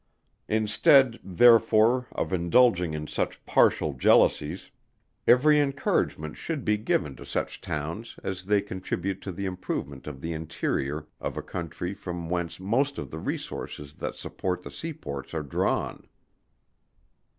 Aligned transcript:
Instead, 0.47 1.19
therefore, 1.23 2.07
of 2.13 2.33
indulging 2.33 2.95
in 2.95 3.05
such 3.05 3.45
partial 3.45 3.93
jealousies, 3.93 4.71
every 5.27 5.59
encouragement 5.59 6.35
should 6.35 6.65
be 6.65 6.75
given 6.75 7.15
to 7.15 7.23
such 7.23 7.61
towns, 7.61 8.15
as 8.23 8.45
they 8.47 8.61
contribute 8.63 9.21
to 9.21 9.31
the 9.31 9.45
improvement 9.45 10.07
of 10.07 10.19
the 10.19 10.33
interior 10.33 11.05
of 11.19 11.37
a 11.37 11.43
country 11.43 11.93
from 11.93 12.31
whence 12.31 12.59
most 12.59 12.97
of 12.97 13.11
the 13.11 13.19
resources 13.19 13.93
that 13.93 14.15
support 14.15 14.63
the 14.63 14.71
sea 14.71 14.91
ports 14.91 15.35
are 15.35 15.43
drawn. 15.43 16.07